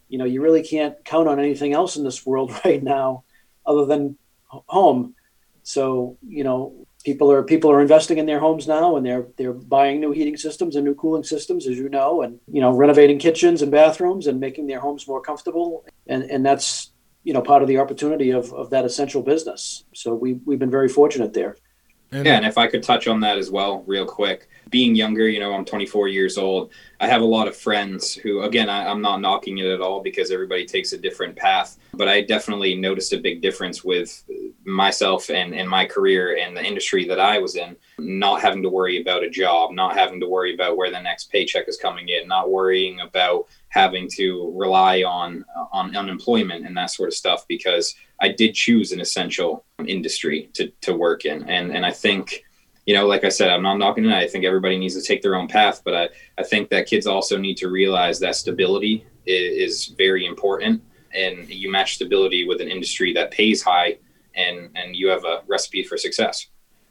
You 0.08 0.18
know, 0.18 0.26
you 0.26 0.42
really 0.42 0.64
can't 0.64 1.04
count 1.04 1.28
on 1.28 1.40
anything 1.40 1.74
else 1.74 1.98
in 1.98 2.04
this 2.04 2.26
world 2.26 2.52
right 2.66 2.82
now, 2.82 3.24
other 3.66 3.86
than 3.86 4.18
home. 4.46 5.16
So 5.64 6.18
you 6.28 6.44
know, 6.44 6.88
people 7.04 7.32
are 7.32 7.44
people 7.44 7.72
are 7.72 7.82
investing 7.82 8.18
in 8.18 8.26
their 8.26 8.40
homes 8.40 8.68
now, 8.68 8.96
and 8.96 9.06
they're 9.06 9.28
they're 9.38 9.54
buying 9.54 10.00
new 10.00 10.12
heating 10.12 10.38
systems 10.38 10.76
and 10.76 10.86
new 10.86 10.96
cooling 10.96 11.24
systems, 11.24 11.68
as 11.68 11.78
you 11.78 11.90
know, 11.90 12.22
and 12.22 12.40
you 12.52 12.62
know, 12.62 12.72
renovating 12.72 13.20
kitchens 13.20 13.62
and 13.62 13.72
bathrooms 13.72 14.28
and 14.28 14.40
making 14.40 14.68
their 14.68 14.80
homes 14.80 15.08
more 15.08 15.22
comfortable. 15.22 15.86
And 16.08 16.24
and 16.24 16.46
that's 16.46 16.92
you 17.24 17.34
know 17.34 17.42
part 17.42 17.62
of 17.62 17.68
the 17.68 17.78
opportunity 17.78 18.32
of, 18.32 18.54
of 18.54 18.70
that 18.72 18.86
essential 18.86 19.22
business. 19.22 19.86
So 19.94 20.14
we 20.14 20.34
we've 20.46 20.60
been 20.60 20.72
very 20.72 20.90
fortunate 20.90 21.34
there. 21.34 21.56
Yeah, 22.12 22.38
and 22.38 22.46
if 22.46 22.58
I 22.58 22.66
could 22.66 22.82
touch 22.82 23.08
on 23.08 23.20
that 23.20 23.38
as 23.38 23.52
well, 23.52 23.84
real 23.86 24.06
quick. 24.06 24.50
Being 24.72 24.96
younger, 24.96 25.30
you 25.30 25.40
know, 25.40 25.54
I'm 25.54 25.64
24 25.64 26.08
years 26.08 26.40
old. 26.40 26.72
I 27.00 27.08
have 27.08 27.22
a 27.22 27.26
lot 27.26 27.48
of 27.48 27.56
friends 27.56 28.16
who, 28.16 28.42
again, 28.42 28.68
I, 28.68 28.90
am 28.90 29.02
not 29.02 29.22
knocking 29.22 29.60
it 29.60 29.68
at 29.68 29.82
all 29.82 30.02
because 30.02 30.32
everybody 30.32 30.66
takes 30.66 30.92
a 30.94 30.98
different 30.98 31.36
path. 31.36 31.78
But 31.94 32.08
I 32.08 32.22
definitely 32.22 32.76
noticed 32.76 33.14
a 33.14 33.20
big 33.20 33.42
difference 33.42 33.84
with 33.84 34.24
myself 34.70 35.30
and, 35.30 35.54
and 35.54 35.70
my 35.70 35.86
career 35.86 36.38
and 36.38 36.56
the 36.56 36.64
industry 36.64 37.08
that 37.08 37.20
I 37.20 37.40
was 37.40 37.56
in, 37.56 37.76
not 37.98 38.42
having 38.42 38.62
to 38.64 38.70
worry 38.70 39.02
about 39.02 39.24
a 39.24 39.30
job, 39.30 39.72
not 39.72 39.96
having 39.96 40.20
to 40.20 40.28
worry 40.28 40.54
about 40.54 40.78
where 40.78 40.92
the 40.92 41.02
next 41.02 41.32
paycheck 41.32 41.68
is 41.68 41.78
coming 41.78 42.10
in, 42.10 42.28
not 42.28 42.52
worrying 42.52 43.00
about 43.00 43.48
having 43.70 44.10
to 44.10 44.54
rely 44.56 45.04
on 45.04 45.46
on 45.72 45.96
unemployment 45.96 46.66
and 46.66 46.76
that 46.76 46.92
sort 46.92 47.08
of 47.08 47.14
stuff 47.14 47.48
because 47.48 47.96
I 48.20 48.30
did 48.30 48.54
choose 48.54 48.92
an 48.92 49.00
essential 49.00 49.66
industry 49.86 50.50
to, 50.54 50.70
to 50.82 50.94
work 50.94 51.26
in. 51.26 51.48
And 51.50 51.76
and 51.76 51.86
I 51.86 51.92
think, 51.92 52.44
you 52.86 52.94
know, 52.94 53.08
like 53.08 53.24
I 53.24 53.30
said, 53.30 53.50
I'm 53.50 53.64
not 53.64 53.78
knocking 53.78 54.06
it. 54.06 54.14
I 54.14 54.28
think 54.28 54.46
everybody 54.46 54.78
needs 54.78 54.96
to 54.96 55.02
take 55.02 55.22
their 55.22 55.36
own 55.36 55.48
path, 55.48 55.82
but 55.84 55.94
I, 55.96 56.10
I 56.38 56.44
think 56.44 56.70
that 56.70 56.88
kids 56.88 57.08
also 57.08 57.38
need 57.38 57.58
to 57.58 57.70
realize 57.70 58.20
that 58.20 58.36
stability 58.36 59.06
is, 59.26 59.88
is 59.88 59.96
very 59.98 60.26
important. 60.26 60.84
And 61.14 61.50
you 61.50 61.72
match 61.72 61.96
stability 61.96 62.48
with 62.48 62.62
an 62.62 62.68
industry 62.68 63.14
that 63.14 63.32
pays 63.32 63.64
high 63.64 63.98
and 64.36 64.70
and 64.76 64.96
you 64.96 65.10
have 65.10 65.26
a 65.26 65.42
recipe 65.48 65.84
for 65.84 65.98
success. 65.98 66.48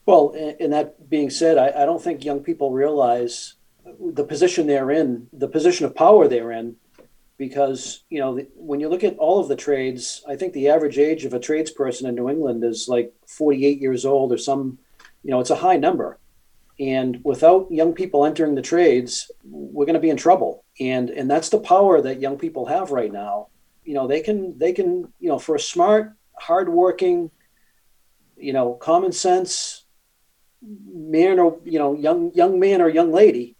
Well, 0.07 0.35
and 0.59 0.73
that 0.73 1.11
being 1.11 1.28
said, 1.28 1.59
I, 1.59 1.83
I 1.83 1.85
don't 1.85 2.02
think 2.02 2.25
young 2.25 2.40
people 2.40 2.73
realize 2.73 3.54
the 4.00 4.25
position 4.25 4.66
they're 4.66 4.90
in, 4.90 5.28
the 5.33 5.49
position 5.49 5.85
of 5.85 5.95
power 5.95 6.26
they're 6.26 6.52
in, 6.52 6.76
because 7.37 8.04
you 8.11 8.18
know 8.18 8.38
when 8.57 8.80
you 8.80 8.88
look 8.88 9.04
at 9.04 9.16
all 9.18 9.40
of 9.40 9.49
the 9.49 9.57
trades, 9.57 10.23
I 10.28 10.37
think 10.37 10.52
the 10.52 10.68
average 10.68 10.99
age 10.99 11.25
of 11.25 11.33
a 11.33 11.38
tradesperson 11.38 12.09
in 12.09 12.14
New 12.14 12.28
England 12.28 12.64
is 12.64 12.88
like 12.88 13.12
48 13.26 13.80
years 13.80 14.04
old 14.04 14.33
or 14.33 14.38
some, 14.38 14.78
you 15.23 15.30
know, 15.30 15.40
it's 15.40 15.50
a 15.50 15.57
high 15.57 15.76
number. 15.76 16.18
And 16.80 17.21
without 17.25 17.71
young 17.71 17.92
people 17.92 18.25
entering 18.25 18.54
the 18.54 18.62
trades, 18.62 19.30
we're 19.45 19.87
going 19.87 19.95
to 19.95 20.00
be 20.00 20.11
in 20.11 20.16
trouble. 20.16 20.64
And 20.80 21.11
and 21.11 21.30
that's 21.30 21.49
the 21.49 21.61
power 21.61 22.00
that 22.02 22.21
young 22.21 22.38
people 22.38 22.66
have 22.66 22.90
right 22.90 23.12
now. 23.12 23.49
You 23.85 23.95
know, 23.95 24.07
they 24.07 24.21
can 24.21 24.59
they 24.59 24.73
can 24.73 25.12
you 25.18 25.28
know 25.28 25.38
for 25.38 25.54
a 25.54 25.61
smart, 25.61 26.14
hardworking, 26.40 27.30
you 28.37 28.52
know, 28.52 28.75
common 28.75 29.12
sense 29.12 29.85
man 30.61 31.38
or 31.38 31.59
you 31.64 31.78
know 31.78 31.95
young 31.95 32.33
young 32.35 32.59
man 32.59 32.80
or 32.80 32.88
young 32.88 33.12
lady 33.12 33.57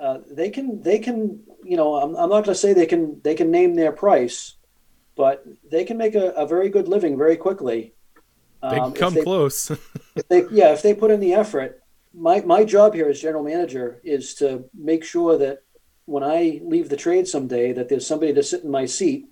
uh, 0.00 0.18
they 0.30 0.50
can 0.50 0.80
they 0.82 0.98
can 0.98 1.40
you 1.62 1.76
know 1.76 1.96
I'm, 1.96 2.16
I'm 2.16 2.30
not 2.30 2.44
going 2.44 2.44
to 2.44 2.54
say 2.54 2.72
they 2.72 2.86
can 2.86 3.20
they 3.22 3.34
can 3.34 3.50
name 3.50 3.74
their 3.74 3.92
price 3.92 4.56
but 5.16 5.44
they 5.70 5.84
can 5.84 5.96
make 5.96 6.14
a, 6.14 6.30
a 6.30 6.46
very 6.46 6.68
good 6.68 6.88
living 6.88 7.16
very 7.16 7.36
quickly. 7.36 7.94
They 8.60 8.80
um, 8.80 8.92
come 8.92 9.14
they, 9.14 9.22
close. 9.22 9.70
if 10.16 10.26
they, 10.28 10.46
yeah 10.50 10.72
if 10.72 10.82
they 10.82 10.94
put 10.94 11.10
in 11.10 11.20
the 11.20 11.34
effort 11.34 11.82
my, 12.16 12.40
my 12.40 12.64
job 12.64 12.94
here 12.94 13.08
as 13.08 13.20
general 13.20 13.44
manager 13.44 14.00
is 14.04 14.34
to 14.36 14.64
make 14.72 15.04
sure 15.04 15.36
that 15.38 15.62
when 16.06 16.22
i 16.22 16.60
leave 16.62 16.88
the 16.88 16.96
trade 16.96 17.28
someday 17.28 17.72
that 17.72 17.88
there's 17.88 18.06
somebody 18.06 18.32
to 18.32 18.42
sit 18.42 18.62
in 18.62 18.70
my 18.70 18.86
seat 18.86 19.26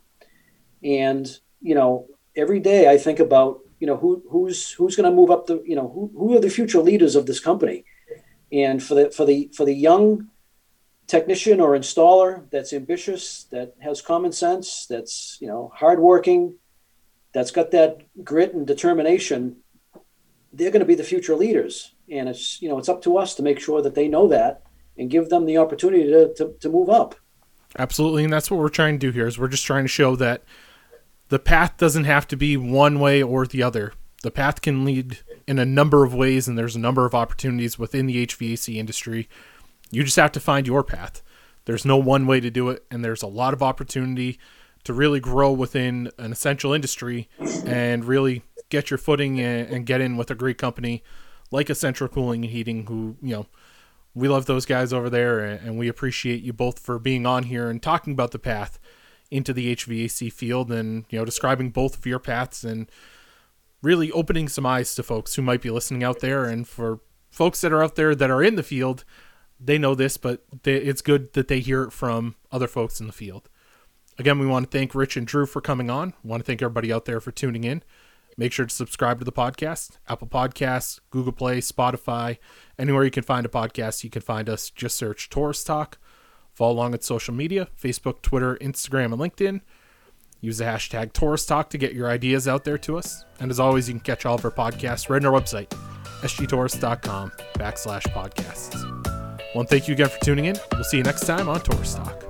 and 0.83 1.39
you 1.61 1.75
know 1.75 2.09
every 2.37 2.61
day 2.61 2.89
i 2.89 2.97
think 2.99 3.21
about 3.21 3.61
you 3.83 3.87
know 3.89 3.97
who 3.97 4.23
who's 4.31 4.71
who's 4.71 4.95
going 4.95 5.11
to 5.11 5.17
move 5.17 5.33
up 5.33 5.49
the 5.49 5.61
you 5.67 5.75
know 5.75 5.89
who, 5.89 6.09
who 6.17 6.37
are 6.37 6.41
the 6.41 6.49
future 6.49 6.79
leaders 6.79 7.17
of 7.17 7.27
this 7.27 7.41
company? 7.41 7.85
And 8.53 8.81
for 8.81 8.95
the 8.95 9.11
for 9.11 9.27
the 9.27 9.51
for 9.57 9.65
the 9.67 9.75
young 9.75 10.29
technician 11.09 11.61
or 11.61 11.77
installer 11.77 12.49
that's 12.53 12.73
ambitious 12.73 13.43
that 13.51 13.75
has 13.81 14.01
common 14.01 14.31
sense 14.31 14.87
that's 14.89 15.37
you 15.41 15.49
know 15.49 15.73
hardworking 15.75 16.55
that's 17.35 17.51
got 17.51 17.73
that 17.73 18.03
grit 18.23 18.55
and 18.55 18.69
determination 18.69 19.57
they're 20.53 20.71
going 20.71 20.87
to 20.87 20.87
be 20.87 20.95
the 20.95 21.03
future 21.03 21.35
leaders. 21.35 21.93
And 22.09 22.29
it's 22.29 22.63
you 22.63 22.69
know 22.69 22.79
it's 22.79 22.89
up 22.89 23.03
to 23.03 23.19
us 23.19 23.35
to 23.35 23.43
make 23.43 23.59
sure 23.59 23.83
that 23.83 23.97
they 23.97 24.07
know 24.07 24.29
that 24.29 24.63
and 24.97 25.11
give 25.11 25.29
them 25.29 25.45
the 25.45 25.59
opportunity 25.59 26.05
to, 26.05 26.33
to, 26.35 26.55
to 26.61 26.69
move 26.69 26.89
up. 26.89 27.17
Absolutely. 27.77 28.23
And 28.23 28.33
that's 28.33 28.49
what 28.49 28.61
we're 28.61 28.69
trying 28.69 29.01
to 29.01 29.07
do 29.07 29.11
here 29.11 29.27
is 29.27 29.41
we're 29.41 29.49
just 29.49 29.67
trying 29.67 29.83
to 29.83 29.89
show 29.89 30.15
that 30.17 30.45
the 31.33 31.39
path 31.39 31.79
doesn't 31.79 32.05
have 32.05 32.29
to 32.29 32.37
be 32.37 32.59
one 32.59 33.01
way 33.01 33.23
or 33.23 33.47
the 33.47 33.63
other. 33.63 33.95
The 34.23 34.31
path 34.31 34.61
can 34.61 34.85
lead 34.85 35.21
in 35.49 35.59
a 35.59 35.65
number 35.65 36.05
of 36.05 36.13
ways, 36.13 36.47
and 36.47 36.59
there's 36.59 36.77
a 36.77 36.79
number 36.79 37.07
of 37.07 37.15
opportunities 37.15 37.79
within 37.79 38.05
the 38.05 38.27
HVAC 38.27 38.77
industry. 38.77 39.31
You 39.91 40.05
just 40.05 40.17
have 40.17 40.33
to 40.33 40.41
find 40.41 40.67
your 40.67 40.85
path. 40.85 41.23
There's 41.65 41.87
no 41.87 41.97
one 41.97 42.27
way 42.27 42.39
to 42.41 42.51
do 42.51 42.69
it, 42.69 42.85
and 42.91 43.03
there's 43.03 43.23
a 43.23 43.27
lot 43.27 43.55
of 43.55 43.63
opportunity 43.63 44.39
to 44.85 44.93
really 44.93 45.21
grow 45.21 45.51
within 45.51 46.11
an 46.19 46.33
essential 46.33 46.75
industry 46.75 47.31
and 47.65 48.05
really 48.05 48.43
get 48.69 48.91
your 48.91 48.99
footing 48.99 49.41
and 49.41 49.87
get 49.87 50.03
in 50.03 50.19
with 50.19 50.31
a 50.31 50.35
great 50.35 50.59
company 50.59 51.03
like 51.51 51.71
Essential 51.71 52.09
Cooling 52.09 52.45
and 52.45 52.53
Heating, 52.53 52.85
who, 52.89 53.17
you 53.23 53.35
know, 53.35 53.47
we 54.15 54.29
love 54.29 54.45
those 54.45 54.67
guys 54.67 54.93
over 54.93 55.09
there, 55.09 55.41
and 55.41 55.79
we 55.79 55.89
appreciate 55.89 56.43
you 56.43 56.53
both 56.53 56.79
for 56.79 56.99
being 56.99 57.25
on 57.25 57.45
here 57.45 57.71
and 57.71 57.83
talking 57.83 58.13
about 58.13 58.33
the 58.33 58.39
path 58.39 58.79
into 59.33 59.53
the 59.53 59.75
HVAC 59.75 60.31
field 60.33 60.71
and 60.71 61.07
you 61.09 61.19
know 61.19 61.25
describing 61.25 61.71
both 61.71 61.97
of 61.97 62.07
your 62.07 62.19
paths 62.19 62.63
and 62.63 62.91
really 63.83 64.13
opening 64.13 64.49
some 64.49 64.67
eyes 64.67 64.95
to 64.95 65.03
folks 65.03 65.35
who 65.35 65.43
might 65.43 65.63
be 65.63 65.71
listening 65.71 66.05
out 66.05 66.21
there. 66.21 66.45
And 66.45 66.69
for 66.69 67.01
folks 67.31 67.63
that 67.63 67.73
are 67.73 67.83
out 67.83 67.97
there 67.97 68.15
that 68.15 68.31
are 68.31 68.43
in 68.43 68.57
the 68.57 68.63
field 68.63 69.05
they 69.65 69.79
know 69.79 69.95
this 69.95 70.17
but 70.17 70.45
they, 70.65 70.75
it's 70.75 71.03
good 71.03 71.33
that 71.35 71.49
they 71.49 71.61
hear 71.61 71.85
it 71.85 71.93
from 71.93 72.35
other 72.51 72.67
folks 72.67 73.01
in 73.01 73.07
the 73.07 73.13
field. 73.13 73.49
Again 74.19 74.39
we 74.39 74.47
want 74.47 74.71
to 74.71 74.79
thank 74.79 74.95
rich 74.95 75.17
and 75.17 75.27
drew 75.27 75.47
for 75.47 75.61
coming 75.61 75.89
on. 75.89 76.15
We 76.23 76.31
want 76.31 76.43
to 76.43 76.47
thank 76.47 76.61
everybody 76.61 76.93
out 76.93 77.05
there 77.07 77.21
for 77.21 77.31
tuning 77.31 77.65
in. 77.65 77.83
Make 78.37 78.53
sure 78.53 78.67
to 78.67 78.75
subscribe 78.75 79.19
to 79.21 79.25
the 79.25 79.33
podcast 79.33 79.99
apple 80.09 80.29
podcasts 80.29 81.01
google 81.11 81.33
play 81.33 81.61
spotify 81.61 82.39
anywhere 82.79 83.05
you 83.05 83.11
can 83.11 83.23
find 83.23 83.47
a 83.47 83.49
podcast 83.49 84.05
you 84.05 84.11
can 84.11 84.23
find 84.23 84.49
us. 84.49 84.69
Just 84.69 84.97
search 84.97 85.31
Torrice 85.31 85.65
Talk 85.65 85.99
Follow 86.53 86.73
along 86.73 86.95
at 86.95 87.05
social 87.05 87.35
media 87.35 87.69
Facebook, 87.81 88.23
Twitter, 88.23 88.57
Instagram, 88.57 89.07
and 89.07 89.21
LinkedIn. 89.21 89.61
Use 90.41 90.59
the 90.59 90.65
hashtag 90.65 91.13
Torrice 91.13 91.47
Talk 91.47 91.71
to 91.71 91.79
get 91.79 91.95
your 91.95 92.11
ideas 92.11 92.49
out 92.49 92.65
there 92.65 92.79
to 92.79 92.99
us. 92.99 93.25
And 93.41 93.51
as 93.51 93.61
always, 93.61 93.89
you 93.89 93.95
can 93.95 94.01
catch 94.01 94.27
all 94.27 94.35
of 94.35 94.45
our 94.45 94.51
podcasts 94.51 95.09
right 95.09 95.25
on 95.25 95.33
our 95.33 95.41
website, 95.41 95.69
sgtorrice.com 96.23 97.31
backslash 97.55 98.03
podcasts. 98.13 98.83
Well, 99.55 99.65
thank 99.65 99.87
you 99.87 99.95
again 99.95 100.09
for 100.09 100.19
tuning 100.25 100.47
in. 100.47 100.57
We'll 100.73 100.85
see 100.85 100.97
you 100.97 101.03
next 101.05 101.27
time 101.27 101.49
on 101.49 101.61
Torrice 101.61 101.97
Talk. 101.97 102.22